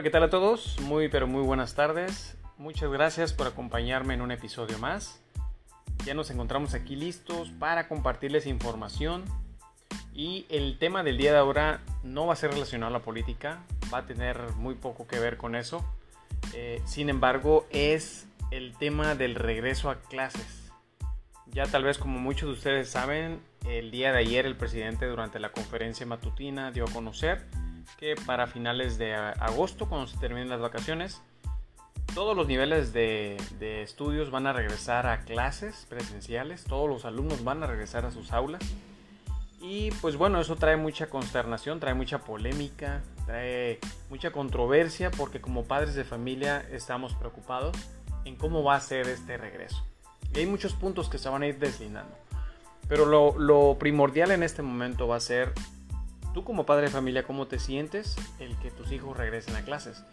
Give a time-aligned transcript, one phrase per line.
[0.00, 0.80] Hola, ¿qué tal a todos?
[0.80, 2.34] Muy pero muy buenas tardes.
[2.56, 5.20] Muchas gracias por acompañarme en un episodio más.
[6.06, 9.24] Ya nos encontramos aquí listos para compartirles información
[10.14, 13.58] y el tema del día de ahora no va a ser relacionado a la política,
[13.92, 15.84] va a tener muy poco que ver con eso.
[16.54, 20.72] Eh, sin embargo, es el tema del regreso a clases.
[21.52, 25.38] Ya tal vez como muchos de ustedes saben, el día de ayer el presidente durante
[25.40, 27.44] la conferencia matutina dio a conocer
[27.98, 31.22] que para finales de agosto, cuando se terminen las vacaciones,
[32.14, 33.36] todos los niveles de,
[33.82, 38.32] estudios van a regresar a clases presenciales, todos los alumnos van a regresar a sus
[38.32, 38.62] aulas.
[39.60, 43.78] Y pues bueno, eso trae mucha consternación, trae mucha polémica, trae
[44.08, 47.76] mucha controversia porque como padres de familia estamos preocupados
[48.24, 49.84] en cómo va a ser este regreso.
[50.34, 52.16] Y hay muchos puntos que se van a ir deslindando.
[52.88, 55.52] Pero lo, primordial en este momento va a ser
[56.32, 60.04] Tú como padre de familia, ¿cómo te sientes el que tus hijos regresen a clases?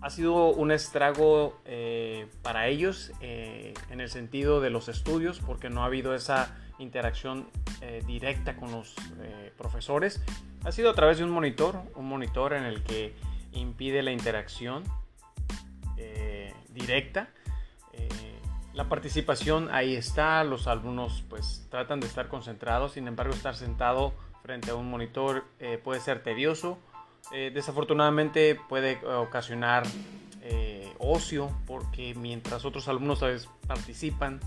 [0.00, 5.68] ¿Ha sido un estrago eh, para ellos eh, en el sentido de los estudios porque
[5.68, 7.48] no ha habido esa interacción
[7.82, 8.94] eh, directa con los
[9.58, 10.22] profesores?
[10.64, 13.14] Ha sido a través de un monitor, un monitor en el que
[13.52, 14.84] impide la interacción
[16.70, 17.30] directa.
[18.74, 24.12] La participación ahí está, los alumnos pues tratan de estar concentrados, sin embargo estar sentado
[24.46, 26.78] frente a un monitor eh, puede ser tedioso.
[27.32, 29.82] Eh, desafortunadamente puede ocasionar
[30.42, 33.24] eh, ocio porque mientras otros alumnos
[33.66, 34.40] participan,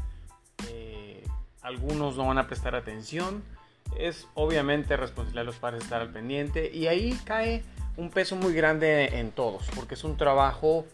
[1.62, 3.44] algunos no van a prestar atención.
[3.98, 7.64] Es obviamente responsabilidad de los padres estar al pendiente y ahí cae
[7.98, 10.86] un peso muy grande en todos porque es un trabajo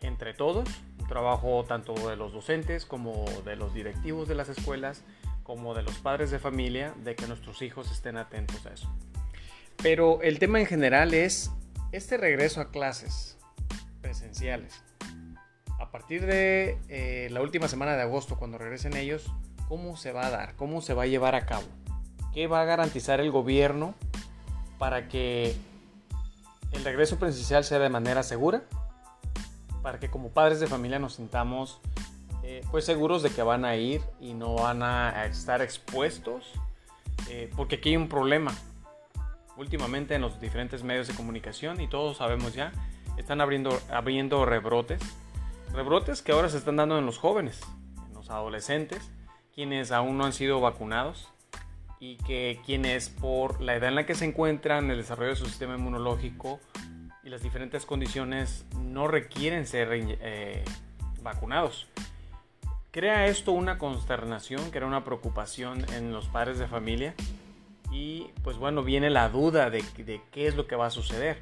[0.00, 0.66] entre todos,
[0.98, 5.04] un trabajo tanto de los docentes como de los directivos de las escuelas
[5.42, 8.92] como de los padres de familia de que nuestros hijos estén atentos a eso.
[9.82, 11.50] Pero el tema en general es
[11.90, 13.36] este regreso a clases
[14.00, 14.82] presenciales.
[15.80, 19.30] A partir de eh, la última semana de agosto, cuando regresen ellos,
[19.68, 20.54] ¿cómo se va a dar?
[20.56, 21.66] ¿Cómo se va a llevar a cabo?
[22.32, 23.94] ¿Qué va a garantizar el gobierno
[24.78, 25.56] para que
[26.72, 28.62] el regreso presencial sea de manera segura?
[29.82, 31.80] Para que como padres de familia nos sintamos
[32.42, 36.52] eh, pues seguros de que van a ir y no van a estar expuestos,
[37.28, 38.52] eh, porque aquí hay un problema.
[39.56, 42.72] Últimamente en los diferentes medios de comunicación, y todos sabemos ya,
[43.16, 45.00] están abriendo, abriendo rebrotes.
[45.72, 47.60] Rebrotes que ahora se están dando en los jóvenes,
[48.08, 49.10] en los adolescentes,
[49.54, 51.28] quienes aún no han sido vacunados
[52.00, 55.46] y que quienes por la edad en la que se encuentran, el desarrollo de su
[55.46, 56.58] sistema inmunológico
[57.22, 60.64] y las diferentes condiciones no requieren ser eh,
[61.22, 61.86] vacunados.
[62.92, 67.14] Crea esto una consternación, crea una preocupación en los padres de familia
[67.90, 69.82] y pues bueno, viene la duda de,
[70.30, 71.40] qué es lo que va a suceder.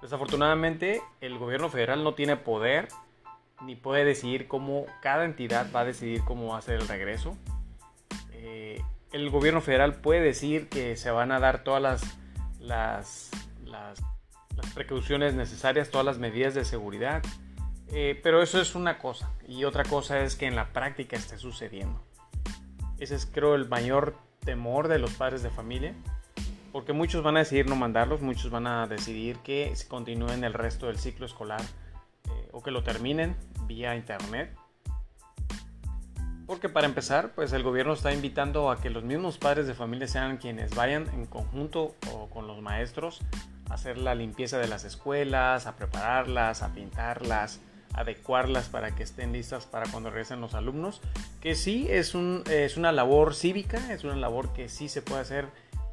[0.00, 2.88] Desafortunadamente el gobierno federal no tiene poder
[3.60, 7.36] ni puede decidir cómo cada entidad va a decidir cómo va a ser el regreso.
[8.32, 12.02] Eh, el gobierno federal puede decir que se van a dar todas las,
[12.58, 13.30] las,
[13.66, 14.00] las
[14.72, 17.22] precauciones necesarias, todas las medidas de seguridad,
[17.92, 19.30] eh, pero eso es una cosa.
[19.48, 22.00] Y otra cosa es que en la práctica esté sucediendo.
[22.98, 24.14] Ese es creo el mayor
[24.44, 25.94] temor de los padres de familia.
[26.72, 30.86] Porque muchos van a decidir no mandarlos, muchos van a decidir que continúen el resto
[30.86, 33.36] del ciclo escolar eh, o que lo terminen
[33.66, 34.56] vía internet.
[36.46, 40.06] Porque para empezar, pues el gobierno está invitando a que los mismos padres de familia
[40.06, 43.20] sean quienes vayan en conjunto o con los maestros
[43.68, 47.60] a hacer la limpieza de las escuelas, a prepararlas, a pintarlas,
[47.94, 51.00] adecuarlas para que estén listas para cuando regresen los alumnos,
[51.40, 55.20] que sí es, un, es una labor cívica, es una labor que sí se puede
[55.20, 55.48] hacer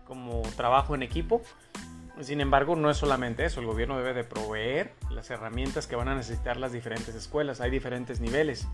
[0.06, 1.42] como trabajo en equipo.
[2.22, 6.08] Sin embargo, no es solamente eso, el gobierno debe de proveer las herramientas que van
[6.08, 8.68] a necesitar las diferentes escuelas, hay diferentes niveles.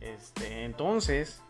[0.00, 1.42] Este, entonces,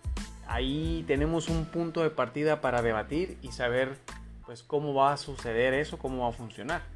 [0.49, 3.97] ahí tenemos un punto de partida para debatir y saber
[4.45, 6.96] pues cómo va a suceder eso, cómo va a funcionar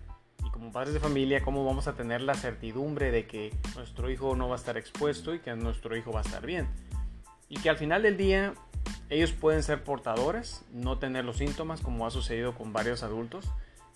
[0.61, 4.47] como padres de familia, cómo vamos a tener la certidumbre de que nuestro hijo no
[4.47, 6.69] va a estar expuesto y que nuestro hijo va a estar bien.
[7.49, 8.53] Y que al final del día
[9.09, 13.47] ellos pueden ser portadores, no tener los síntomas, como ha sucedido con varios adultos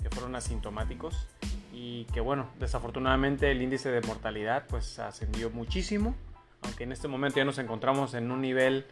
[0.03, 1.29] que fueron asintomáticos
[1.71, 6.15] y que bueno, desafortunadamente el índice de mortalidad pues ascendió muchísimo,
[6.63, 8.87] aunque en este momento ya nos encontramos en un nivel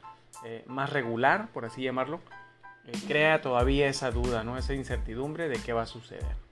[0.45, 2.21] eh, más regular, por así llamarlo,
[2.85, 4.59] eh, crea todavía esa duda, ¿no?
[4.59, 6.52] esa incertidumbre de qué va a suceder.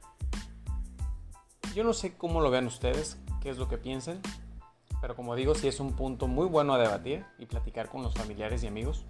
[1.74, 4.20] Yo no sé cómo lo vean ustedes, qué es lo que piensen,
[5.00, 8.14] pero como digo, sí es un punto muy bueno a debatir y platicar con los
[8.14, 9.04] familiares y amigos.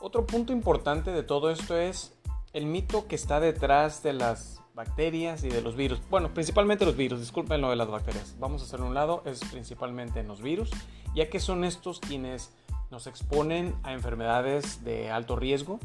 [0.00, 2.12] Otro punto importante de todo esto es
[2.52, 6.00] el mito que está detrás de las bacterias y de los virus.
[6.10, 8.34] Bueno, principalmente los virus, disculpen lo de las bacterias.
[8.40, 10.70] Vamos a hacerlo a un lado, es principalmente en los virus,
[11.14, 12.52] ya que son estos quienes
[12.90, 15.78] nos exponen a enfermedades de alto riesgo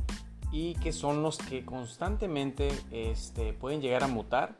[0.51, 4.57] y que son los que constantemente este, pueden llegar a mutar,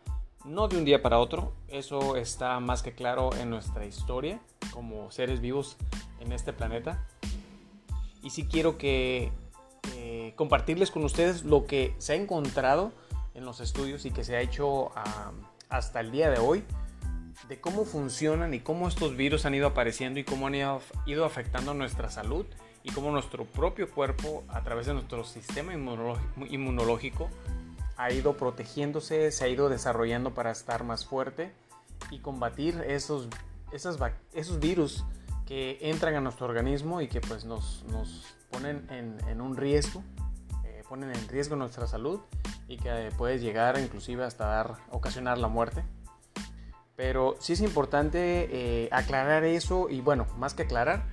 [0.47, 4.39] no de un día para otro, eso está más que claro en nuestra historia
[4.71, 5.77] como seres vivos
[6.19, 7.05] en este planeta.
[8.23, 9.31] Y sí quiero que
[9.95, 12.91] eh, compartirles con ustedes lo que se ha encontrado
[13.33, 14.91] en los estudios y que se ha hecho
[15.69, 16.63] hasta el día de hoy
[17.47, 21.73] de cómo funcionan y cómo estos virus han ido apareciendo y cómo han ido, afectando
[21.73, 22.45] nuestra salud
[22.83, 27.29] y cómo nuestro propio cuerpo a través de nuestro sistema inmunológico
[27.97, 31.51] ha ido protegiéndose, se ha ido desarrollando para estar más fuerte
[32.11, 33.27] y combatir esos,
[33.71, 35.03] esos virus
[35.47, 37.83] que entran a nuestro organismo y que pues nos,
[38.51, 40.03] ponen en, un riesgo,
[40.63, 42.19] eh, ponen en riesgo nuestra salud
[42.67, 45.83] y que puede llegar inclusive hasta dar, ocasionar la muerte.
[46.95, 51.05] Pero sí es importante eh, aclarar eso y bueno, más que aclarar,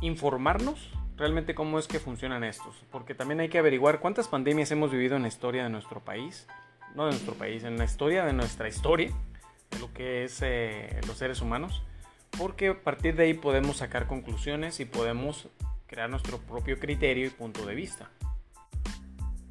[0.00, 2.76] informarnos realmente cómo es que funcionan estos.
[2.90, 6.46] Porque también hay que averiguar cuántas pandemias hemos vivido en la historia de nuestro país.
[6.94, 9.12] No de nuestro país, en la historia de nuestra historia,
[9.70, 11.82] de lo que es eh, los seres humanos.
[12.38, 15.48] Porque a partir de ahí podemos sacar conclusiones y podemos
[15.86, 18.10] crear nuestro propio criterio y punto de vista.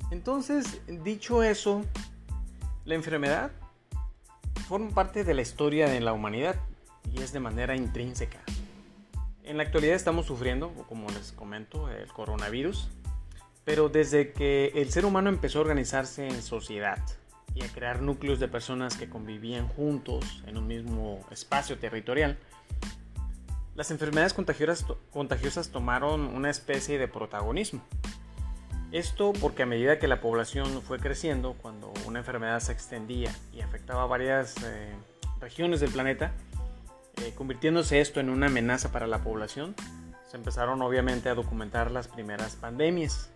[0.10, 1.84] Entonces, dicho eso,
[2.86, 3.52] la enfermedad
[4.68, 6.56] forma parte de la historia de la humanidad
[7.14, 8.40] y es de manera intrínseca.
[9.48, 12.90] En la actualidad estamos sufriendo, como les comento, el coronavirus,
[13.64, 17.02] pero desde que el ser humano empezó a organizarse en sociedad
[17.56, 22.38] y a crear núcleos de personas que convivían juntos en un mismo espacio territorial,
[23.74, 27.82] las enfermedades contagiosas, tomaron una especie de protagonismo.
[28.92, 33.62] Esto porque a medida que la población fue creciendo, cuando una enfermedad se extendía y
[33.62, 34.94] afectaba a varias eh,
[35.40, 36.34] regiones del planeta,
[37.24, 39.76] eh, convirtiéndose esto en una amenaza para la población,
[40.30, 43.30] se empezaron obviamente a documentar las primeras pandemias.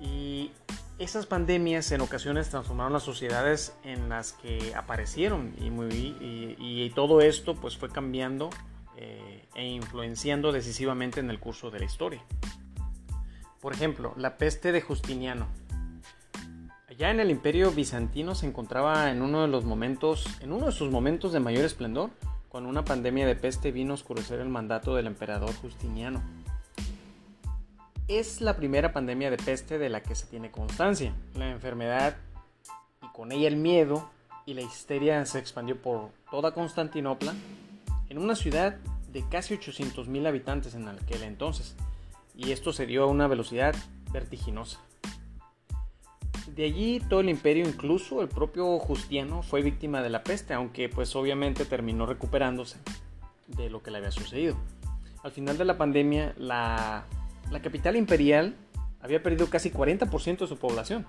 [0.00, 0.52] Y
[0.98, 5.68] esas pandemias en ocasiones transformaron las sociedades en las que aparecieron y,
[6.58, 8.50] y, todo esto pues fue cambiando
[8.96, 12.22] eh, e influenciando decisivamente en el curso de la historia.
[13.60, 15.48] Por ejemplo, la peste de Justiniano.
[16.88, 20.72] Allá en el Imperio bizantino se encontraba en uno de los momentos, en uno de
[20.72, 22.10] sus momentos de mayor esplendor,
[22.56, 26.22] cuando una pandemia de peste vino a oscurecer el mandato del emperador Justiniano.
[28.08, 31.12] Es la primera pandemia de peste de la que se tiene constancia.
[31.34, 32.16] La enfermedad
[33.02, 34.08] y con ella el miedo
[34.46, 37.34] y la histeria se expandió por toda Constantinopla,
[38.08, 38.78] en una ciudad
[39.12, 41.76] de casi 800.000 habitantes en aquel entonces
[42.34, 43.74] y esto se dio a una velocidad
[44.14, 44.80] vertiginosa.
[46.54, 50.88] De allí todo el imperio, incluso el propio Justiano, fue víctima de la peste, aunque
[50.88, 52.78] pues obviamente terminó recuperándose
[53.48, 54.56] de lo que le había sucedido.
[55.22, 57.04] Al final de la pandemia, la,
[57.62, 58.54] capital imperial
[59.00, 61.06] había perdido casi 40% de su población.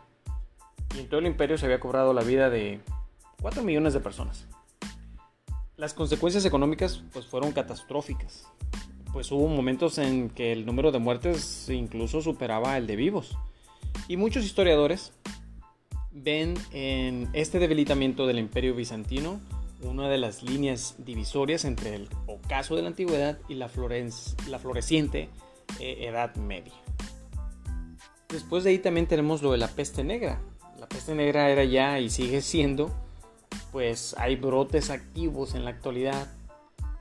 [0.96, 2.80] Y en todo el imperio se había cobrado la vida de
[3.42, 4.48] 4 millones de personas.
[5.76, 8.48] Las consecuencias económicas pues fueron catastróficas
[9.18, 13.36] pues hubo momentos en que el número de muertes incluso superaba el de vivos.
[14.08, 15.12] Y muchos historiadores
[16.12, 19.40] ven en este debilitamiento del imperio bizantino
[19.82, 23.70] una de las líneas divisorias entre el ocaso de la antigüedad y la,
[24.50, 25.30] la floreciente
[25.80, 26.74] eh, Edad Media.
[28.30, 30.42] Después de ahí también tenemos lo de la peste negra.
[30.80, 32.92] La peste negra era ya y sigue siendo,
[33.72, 36.28] pues hay brotes activos en la actualidad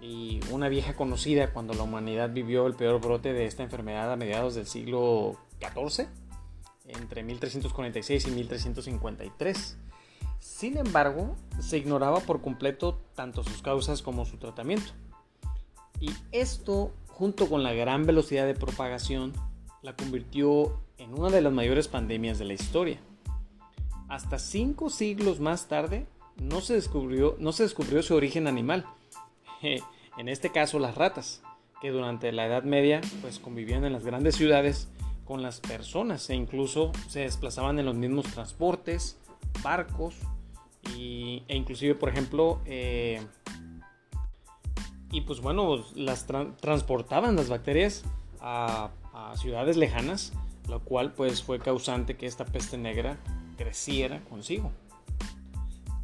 [0.01, 4.17] y una vieja conocida cuando la humanidad vivió el peor brote de esta enfermedad a
[4.17, 6.07] mediados del siglo XIV,
[6.89, 9.77] entre 1346 y 1353.
[10.39, 14.93] Sin embargo, se ignoraba por completo tanto sus causas como su tratamiento.
[16.01, 19.33] Y esto, junto con la gran velocidad de propagación,
[19.83, 22.99] la convirtió en una de las mayores pandemias de la historia.
[24.09, 28.85] Hasta cinco siglos más tarde, no se descubrió, no se descubrió su origen animal,
[29.63, 31.43] en este caso las ratas,
[31.81, 34.89] que durante la Edad Media pues convivían en las grandes ciudades
[35.27, 39.19] con las personas e incluso se desplazaban en los mismos transportes,
[39.63, 40.15] barcos
[40.97, 43.21] e inclusive por ejemplo eh,
[45.11, 46.27] y pues bueno las
[46.61, 48.05] transportaban las bacterias
[48.41, 50.33] a, a ciudades lejanas
[50.69, 53.19] lo cual pues fue causante que esta peste negra
[53.57, 54.73] creciera consigo.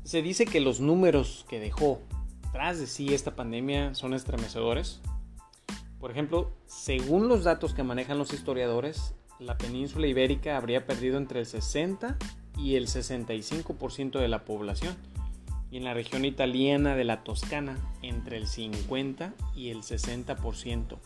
[0.05, 2.01] Se dice que los números que dejó
[2.53, 5.01] tras de sí esta pandemia son estremecedores.
[6.03, 11.39] Por ejemplo, según los datos que manejan los historiadores, la península ibérica habría perdido entre
[11.39, 12.17] el 60
[12.59, 14.97] y el 65% de la población,
[15.71, 20.99] y en la región italiana de la Toscana entre el 50 y el 60%.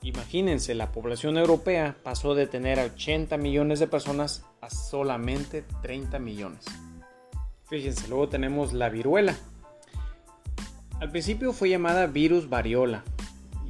[0.00, 6.64] Imagínense, la población europea pasó de tener 80 millones de personas a solamente 30 millones.
[7.66, 9.36] Fíjense, luego tenemos la viruela.
[11.00, 13.04] Al principio fue llamada virus variola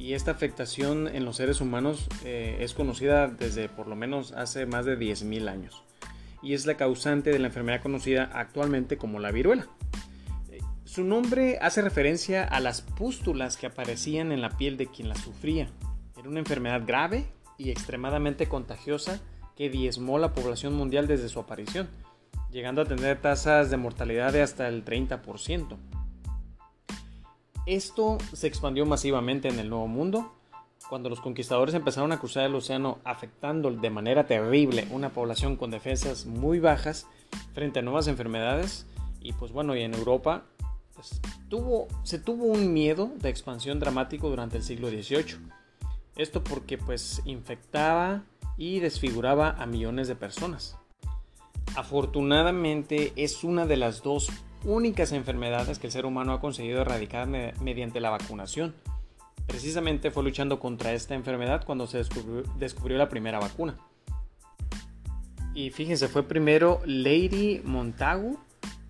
[0.03, 4.65] y esta afectación en los seres humanos eh, es conocida desde por lo menos hace
[4.65, 5.81] más de 10.000 años
[6.41, 9.65] y es la causante de la enfermedad conocida actualmente como la viruela.
[10.83, 15.15] Su nombre hace referencia a las pústulas que aparecían en la piel de quien la
[15.15, 15.69] sufría.
[16.17, 17.25] Era una enfermedad grave
[17.57, 19.21] y extremadamente contagiosa
[19.55, 21.87] que diezmó la población mundial desde su aparición,
[22.51, 25.77] llegando a tener tasas de mortalidad de hasta el 30%.
[27.65, 30.33] Esto se expandió masivamente en el Nuevo Mundo,
[30.89, 35.71] cuando los conquistadores empezaron a cruzar el océano afectando de manera terrible una población con
[35.71, 37.07] defensas muy bajas
[37.53, 38.85] frente a nuevas enfermedades
[39.21, 40.43] y pues bueno, y en Europa
[40.93, 41.21] pues,
[42.03, 45.37] se tuvo un miedo de expansión dramático durante el siglo XVIII.
[46.17, 48.23] Esto porque pues infectaba
[48.57, 50.77] y desfiguraba a millones de personas.
[51.75, 54.29] Afortunadamente es una de las dos
[54.63, 58.75] únicas enfermedades que el ser humano ha conseguido erradicar mediante la vacunación.
[59.47, 63.77] Precisamente fue luchando contra esta enfermedad cuando se descubrió, la primera vacuna.
[65.53, 68.39] Y fíjense, fue primero Lady Montagu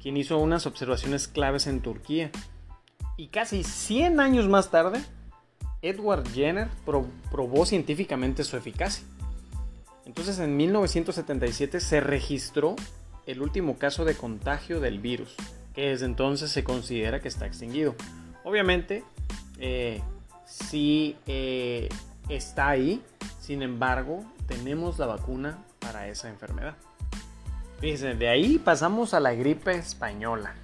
[0.01, 2.30] quien hizo unas observaciones claves en Turquía.
[3.18, 5.01] Y casi 100 años más tarde,
[5.82, 6.68] Edward Jenner
[7.32, 9.06] probó científicamente su eficacia.
[10.06, 12.75] Entonces en 1977 se registró
[13.25, 15.36] el último caso de contagio del virus,
[15.74, 17.96] que desde entonces se considera que está extinguido.
[18.44, 19.03] Obviamente,
[19.60, 20.01] eh,
[20.46, 21.89] sí eh,
[22.30, 23.01] está ahí,
[23.39, 26.75] sin embargo, tenemos la vacuna para esa enfermedad.
[27.80, 30.56] Fíjense, de ahí pasamos a la gripe española.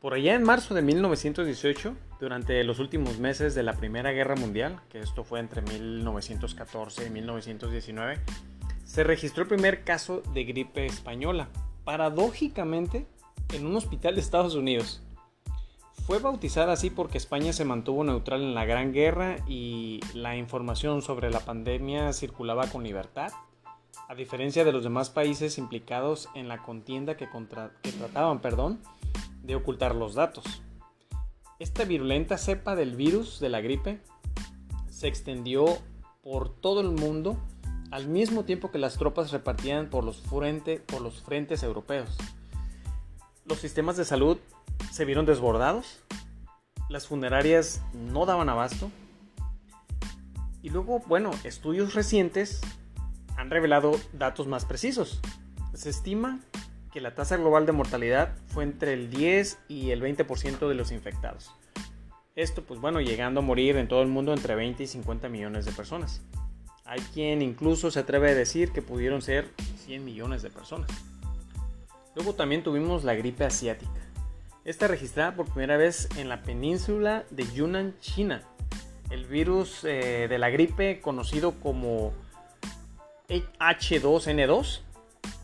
[0.00, 4.80] Por allá en marzo de 1918, durante los últimos meses de la Primera Guerra Mundial,
[4.90, 8.18] que esto fue entre 1914 y 1919,
[8.84, 11.48] se registró el primer caso de gripe española,
[11.84, 13.06] paradójicamente
[13.52, 15.00] en un hospital de Estados Unidos.
[16.06, 21.00] Fue bautizada así porque España se mantuvo neutral en la Gran Guerra y la información
[21.00, 23.32] sobre la pandemia circulaba con libertad,
[24.08, 27.26] a diferencia de los demás países implicados en la contienda que,
[27.98, 28.80] trataban perdón,
[29.42, 30.44] de ocultar los datos.
[31.58, 34.00] Esta virulenta cepa del virus de la gripe
[34.90, 35.64] se extendió
[36.22, 37.38] por todo el mundo
[37.90, 40.20] al mismo tiempo que las tropas repartían por los
[41.22, 42.18] frentes europeos.
[43.44, 44.38] Los sistemas de salud
[44.90, 46.00] se vieron desbordados,
[46.88, 48.90] las funerarias no daban abasto
[50.62, 52.62] y luego, bueno, estudios recientes
[53.36, 55.20] han revelado datos más precisos.
[55.74, 56.40] Se estima
[56.90, 60.90] que la tasa global de mortalidad fue entre el 10 y el 20% de los
[60.90, 61.50] infectados.
[62.36, 65.66] Esto, pues bueno, llegando a morir en todo el mundo entre 20 y 50 millones
[65.66, 66.22] de personas.
[66.86, 69.52] Hay quien incluso se atreve a decir que pudieron ser
[69.84, 70.88] 100 millones de personas.
[72.14, 74.00] Luego también tuvimos la gripe asiática.
[74.64, 78.42] Esta registrada por primera vez en la península de Yunnan, China.
[79.10, 82.12] El virus eh, de la gripe conocido como
[83.28, 84.80] H2N2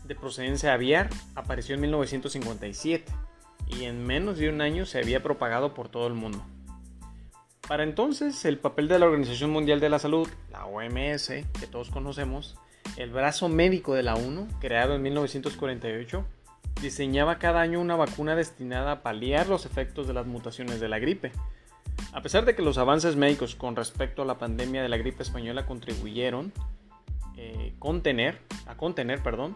[0.05, 3.05] de procedencia aviar apareció en 1957
[3.67, 6.43] y en menos de un año se había propagado por todo el mundo.
[7.67, 11.89] Para entonces, el papel de la Organización Mundial de la Salud, la OMS, que todos
[11.89, 12.57] conocemos,
[12.97, 16.25] el brazo médico de la ONU, creado en 1948,
[16.81, 20.99] diseñaba cada año una vacuna destinada a paliar los efectos de las mutaciones de la
[20.99, 21.31] gripe.
[22.13, 25.23] A pesar de que los avances médicos con respecto a la pandemia de la gripe
[25.23, 26.51] española contribuyeron
[27.37, 29.55] eh, contener, a contener perdón,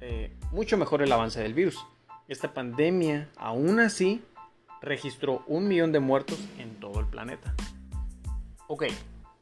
[0.00, 1.84] eh, mucho mejor el avance del virus.
[2.28, 4.22] Esta pandemia, aún así,
[4.80, 7.54] registró un millón de muertos en todo el planeta.
[8.68, 8.84] Ok,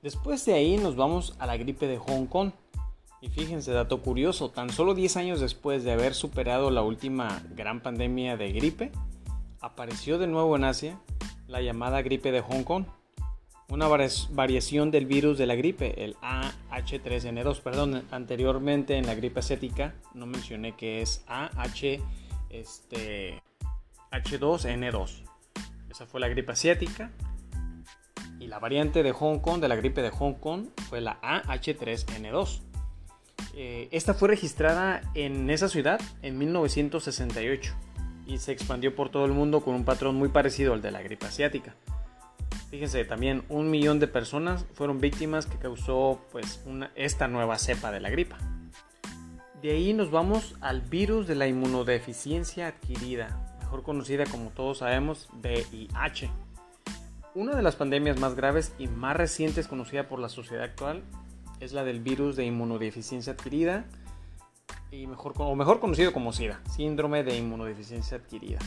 [0.03, 2.53] después de ahí nos vamos a la gripe de Hong Kong.
[3.25, 7.81] Y fíjense, dato curioso, tan solo 10 años después de haber superado la última gran
[7.81, 8.93] pandemia de gripe,
[9.63, 11.01] apareció de nuevo en Asia
[11.49, 12.85] la llamada gripe de Hong Kong,
[13.71, 17.63] una variación del virus de la gripe, el AH3N2.
[17.63, 22.03] Perdón, anteriormente en la gripe asiática no mencioné que es AH
[22.51, 23.43] este,
[24.13, 25.23] H2N2.
[25.89, 27.11] Esa fue la gripe asiática.
[28.39, 32.74] Y la variante de Hong Kong, de la gripe de Hong Kong, fue la AH3N2.
[33.57, 37.73] Eh, esta fue registrada en esa ciudad en 1968
[38.27, 41.03] y se expandió por todo el mundo con un patrón muy parecido al de la
[41.03, 41.77] gripe asiática.
[42.71, 46.61] Fíjense, también un millón de personas fueron víctimas que causó pues
[46.97, 48.39] esta nueva cepa de la gripa.
[49.63, 55.29] De ahí nos vamos al virus de la inmunodeficiencia adquirida, mejor conocida como todos sabemos
[55.35, 56.29] VIH.
[57.37, 61.05] Una de las pandemias más graves y más recientes conocida por la sociedad actual
[61.65, 63.87] es la del virus de inmunodeficiencia adquirida
[64.91, 68.59] y mejor, o mejor conocido como SIDA, síndrome de inmunodeficiencia adquirida.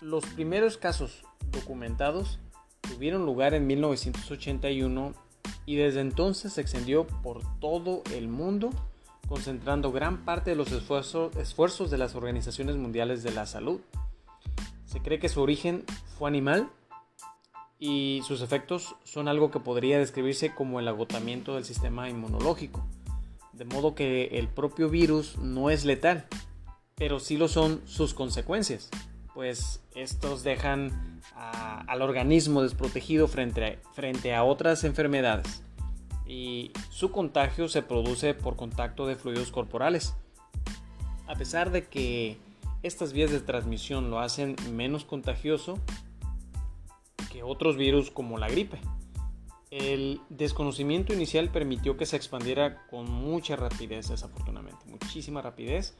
[0.00, 2.38] Los primeros casos documentados
[2.82, 5.14] tuvieron lugar en 1981
[5.64, 8.70] y desde entonces se extendió por todo el mundo,
[9.26, 13.80] concentrando gran parte de los esfuerzos de las organizaciones mundiales de la salud.
[14.84, 15.84] Se cree que su origen
[16.18, 16.70] fue animal
[17.78, 22.86] y sus efectos son algo que podría describirse como el agotamiento del sistema inmunológico.
[23.52, 26.26] De modo que el propio virus no es letal,
[26.94, 28.90] pero sí lo son sus consecuencias
[29.36, 35.62] pues estos dejan al organismo desprotegido frente a, frente a otras enfermedades
[36.26, 40.14] y su contagio se produce por contacto de fluidos corporales.
[41.26, 42.38] A pesar de que
[42.82, 45.78] estas vías de transmisión lo hacen menos contagioso
[47.36, 48.78] que otros virus como la gripe.
[49.70, 55.94] El desconocimiento inicial permitió que se expandiera con mucha rapidez, desafortunadamente, muchísima rapidez,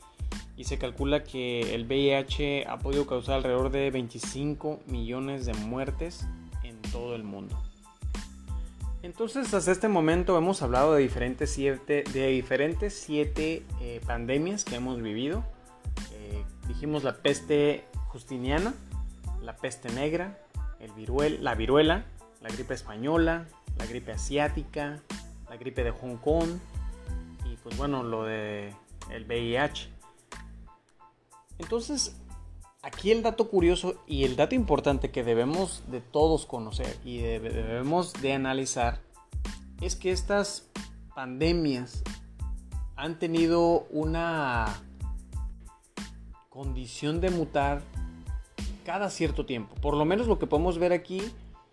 [0.56, 6.26] y se calcula que el VIH ha podido causar alrededor de 25 millones de muertes
[6.62, 7.54] en todo el mundo.
[9.02, 14.76] Entonces, hasta este momento hemos hablado de diferentes siete, de diferentes siete eh, pandemias que
[14.76, 15.44] hemos vivido.
[16.14, 18.72] Eh, dijimos la peste justiniana,
[19.42, 20.38] la peste negra,
[20.86, 22.04] la viruela,
[22.40, 23.46] la gripe española,
[23.78, 25.00] la gripe asiática,
[25.48, 26.58] la gripe de Hong Kong
[27.44, 28.74] y pues bueno, lo de
[29.10, 29.88] el VIH.
[31.58, 32.16] Entonces,
[32.82, 38.12] aquí el dato curioso y el dato importante que debemos de todos conocer y debemos
[38.14, 39.00] de analizar
[39.80, 40.68] es que estas
[41.14, 42.02] pandemias
[42.96, 44.82] han tenido una
[46.48, 47.82] condición de mutar
[48.86, 49.74] cada cierto tiempo.
[49.82, 51.20] Por lo menos lo que podemos ver aquí,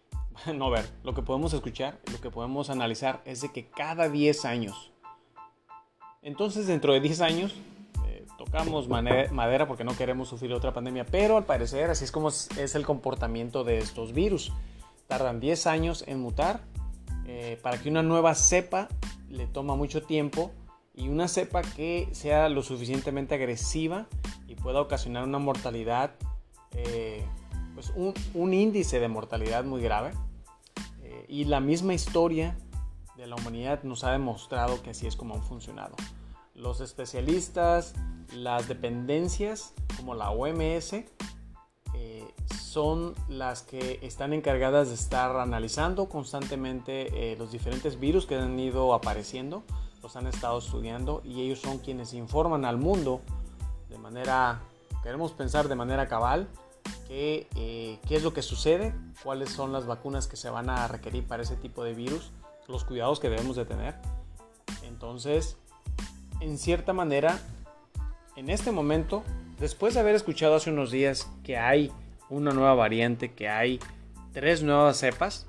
[0.53, 4.45] no ver, lo que podemos escuchar, lo que podemos analizar es de que cada 10
[4.45, 4.91] años.
[6.23, 7.53] Entonces dentro de 10 años
[8.35, 12.75] tocamos madera porque no queremos sufrir otra pandemia, pero al parecer así es como es
[12.75, 14.51] el comportamiento de estos virus.
[15.07, 16.61] Tardan 10 años en mutar.
[17.25, 18.89] Eh, para que una nueva cepa
[19.29, 20.51] le toma mucho tiempo
[20.93, 24.07] y una cepa que sea lo suficientemente agresiva
[24.47, 26.15] y pueda ocasionar una mortalidad,
[26.75, 27.25] eh,
[27.73, 30.11] pues un, índice de mortalidad muy grave.
[31.01, 32.57] Eh, y la misma historia
[33.17, 35.95] de la humanidad nos ha demostrado que así es como han funcionado.
[36.55, 37.93] Los especialistas,
[38.31, 47.31] las dependencias como la OMS eh, son las que están encargadas de estar analizando constantemente
[47.31, 49.63] eh, los diferentes virus que han ido apareciendo,
[50.01, 53.21] los han estado estudiando y ellos son quienes informan al mundo
[53.89, 54.61] de manera,
[55.03, 56.47] queremos pensar de manera cabal,
[57.13, 60.87] que, eh, qué es lo que sucede, cuáles son las vacunas que se van a
[60.87, 62.31] requerir para ese tipo de virus,
[62.67, 63.93] los cuidados que debemos de tener.
[64.81, 65.57] Entonces,
[66.39, 67.39] en cierta manera,
[68.35, 69.23] en este momento,
[69.59, 71.91] después de haber escuchado hace unos días que hay
[72.31, 73.79] una nueva variante, que hay
[74.31, 75.45] tres nuevas cepas,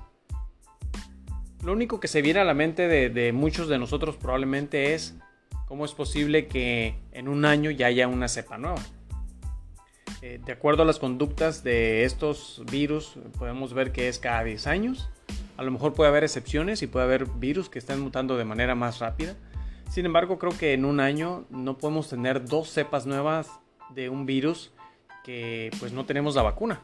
[1.63, 5.15] lo único que se viene a la mente de, muchos de nosotros probablemente es
[5.65, 8.83] cómo es posible que en un año ya haya una cepa nueva.
[10.25, 14.65] Eh, de acuerdo a las conductas de estos virus, podemos ver que es cada 10
[14.65, 15.07] años.
[15.55, 18.73] A lo mejor puede haber excepciones y puede haber virus que estén mutando de manera
[18.73, 19.35] más rápida.
[19.87, 23.51] Sin embargo, creo que en un año no podemos tener dos cepas nuevas
[23.93, 24.73] de un virus
[25.23, 26.81] que pues no tenemos la vacuna.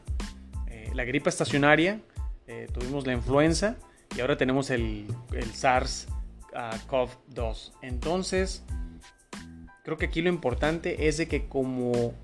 [0.68, 2.00] Eh, la gripe estacionaria,
[2.46, 3.76] eh, tuvimos la influenza
[4.16, 7.72] y ahora tenemos el, SARS-CoV-2.
[7.82, 8.62] Entonces,
[9.82, 12.14] creo que aquí lo importante es de que como,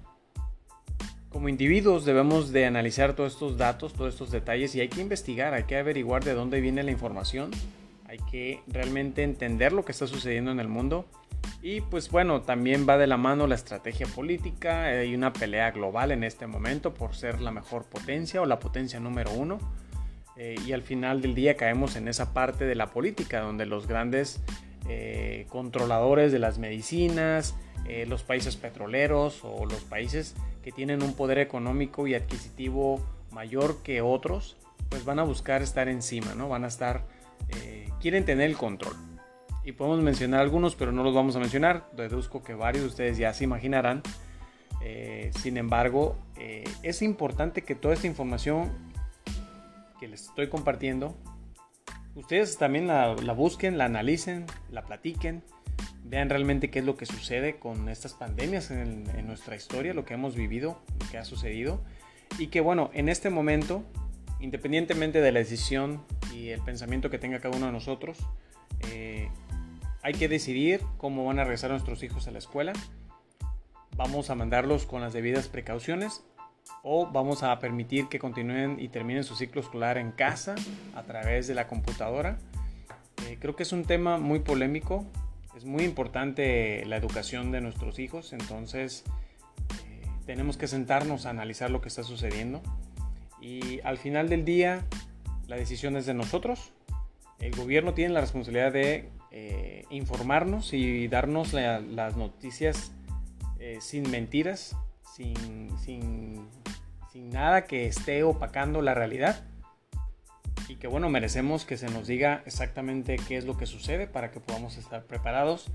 [1.29, 5.55] como individuos debemos de analizar todos estos datos, todos estos detalles y hay que investigar,
[5.55, 7.51] hay que averiguar de dónde viene la información
[8.09, 11.07] hay que realmente entender lo que está sucediendo en el mundo.
[11.62, 14.85] Y pues bueno, también va de la mano la estrategia política.
[14.85, 18.99] Hay una pelea global en este momento por ser la mejor potencia o la potencia
[18.99, 19.59] número uno.
[20.37, 23.87] Eh, y al final del día caemos en esa parte de la política donde los
[23.87, 24.41] grandes
[24.88, 31.14] eh, controladores de las medicinas, eh, los países petroleros o los países que tienen un
[31.14, 34.57] poder económico y adquisitivo mayor que otros,
[34.88, 36.49] pues van a buscar estar encima, ¿no?
[36.49, 37.05] Van a estar
[38.01, 38.95] quieren tener el control.
[39.64, 41.91] Y podemos mencionar algunos, pero no los vamos a mencionar.
[41.93, 44.03] Deduzco que varios de ustedes ya se imaginarán.
[44.81, 48.71] Eh, sin embargo, eh, es importante que toda esta información
[50.01, 51.17] que les estoy compartiendo,
[52.14, 55.43] ustedes también la, busquen, la analicen, la platiquen,
[56.09, 60.14] vean realmente qué es lo que sucede con estas pandemias en, nuestra historia, lo que
[60.14, 61.83] hemos vivido, lo que ha sucedido.
[62.38, 63.85] Y que bueno, en este momento,
[64.40, 66.03] independientemente de la decisión
[66.35, 68.18] y el pensamiento que tenga cada uno de nosotros,
[68.90, 69.29] eh,
[70.03, 72.73] hay que decidir cómo van a regresar nuestros hijos a la escuela.
[73.97, 76.23] Vamos a mandarlos con las debidas precauciones
[76.83, 80.55] o vamos a permitir que continúen y terminen su ciclo escolar en casa
[80.94, 82.38] a través de la computadora.
[83.27, 85.05] Eh, creo que es un tema muy polémico,
[85.59, 89.03] es muy importante la educación de nuestros hijos, entonces
[89.88, 92.62] eh, tenemos que sentarnos a analizar lo que está sucediendo
[93.40, 94.87] y al final del día
[95.49, 96.73] la decisión es de nosotros.
[97.40, 102.92] El gobierno tiene la responsabilidad de eh, informarnos y darnos las noticias
[103.81, 104.77] sin mentiras,
[105.12, 106.47] sin,
[107.14, 109.44] nada que esté opacando la realidad
[110.68, 114.31] y que bueno, merecemos que se nos diga exactamente qué es lo que sucede para
[114.31, 115.66] que podamos estar preparados.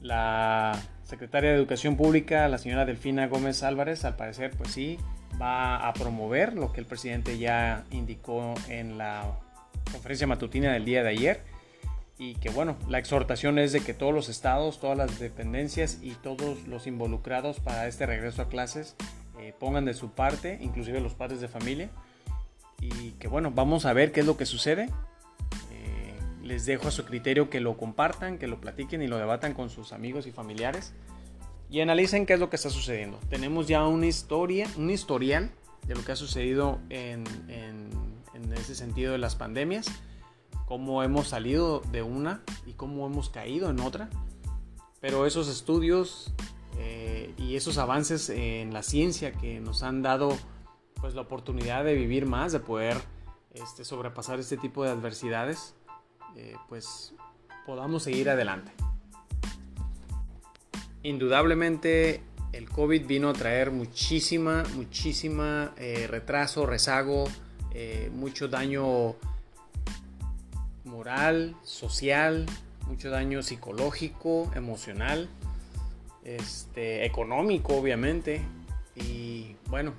[0.00, 0.72] La
[1.04, 4.98] secretaria de Educación Pública, la señora Delfina Gómez Álvarez, al parecer pues sí,
[5.40, 9.38] va a promover lo que el presidente ya indicó en la
[9.92, 11.40] conferencia matutina del día de ayer
[12.18, 16.12] y que bueno, la exhortación es de que todos los estados, todas las dependencias y
[16.12, 18.96] todos los involucrados para este regreso a clases
[19.38, 21.90] eh, pongan de su parte, inclusive los padres de familia,
[22.82, 24.90] y que bueno, vamos a ver qué es lo que sucede.
[25.70, 29.54] Eh, les dejo a su criterio que lo compartan, que lo platiquen y lo debatan
[29.54, 30.92] con sus amigos y familiares
[31.70, 33.18] y analicen qué es lo que está sucediendo.
[33.30, 35.50] Tenemos ya una historia, un historial
[35.86, 37.88] de lo que ha sucedido en, en,
[38.34, 39.86] en ese sentido de las pandemias
[40.72, 44.08] cómo hemos salido de una y cómo hemos caído en otra.
[45.02, 46.32] Pero esos estudios
[46.78, 50.34] eh, y esos avances en la ciencia que nos han dado
[51.02, 52.96] pues la oportunidad de vivir más, de poder
[53.52, 55.74] este, sobrepasar este tipo de adversidades,
[56.36, 57.12] eh, pues
[57.66, 58.72] podamos seguir adelante.
[61.02, 67.24] Indudablemente el COVID vino a traer muchísima, muchísima eh, retraso, rezago,
[68.12, 69.16] mucho daño
[70.84, 72.46] moral, social,
[72.86, 75.28] mucho daño psicológico, emocional,
[76.22, 78.42] este, económico, obviamente.
[78.94, 79.94] Y bueno,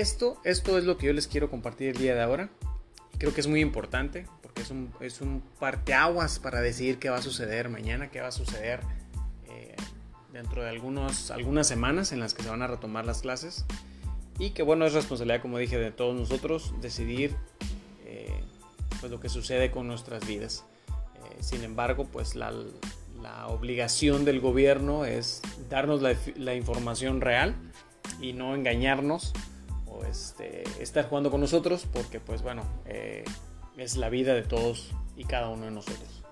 [0.00, 2.50] esto, esto es lo que yo les quiero compartir el día de ahora.
[3.18, 7.16] Creo que es muy importante porque es un, es un parteaguas para decidir qué va
[7.16, 8.80] a suceder mañana, qué va a suceder
[9.48, 9.74] eh,
[10.32, 13.64] dentro de algunos, algunas semanas en las que se van a retomar las clases.
[14.38, 17.34] Y que bueno, es responsabilidad, como dije, de todos nosotros decidir
[19.06, 20.64] pues, lo que sucede con nuestras vidas.
[20.88, 22.52] Eh, sin embargo, pues la,
[23.46, 27.54] obligación del gobierno es darnos la, información real
[28.20, 29.32] y no engañarnos
[30.16, 33.24] este, estar jugando con nosotros porque pues bueno, eh,
[33.76, 36.22] es la vida de todos y cada uno de nosotros.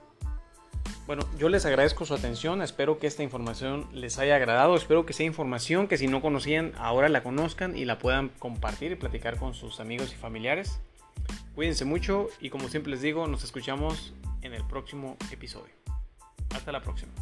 [1.06, 5.12] Bueno, yo les agradezco su atención, espero que esta información les haya agradado, espero que
[5.12, 9.38] sea información que si no conocían ahora la conozcan y la puedan compartir y platicar
[9.38, 10.80] con sus amigos y familiares.
[11.54, 15.74] Cuídense mucho y como siempre les digo, nos escuchamos en el próximo episodio.
[16.54, 17.12] Hasta la próxima.